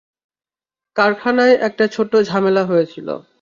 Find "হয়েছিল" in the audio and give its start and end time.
2.65-3.07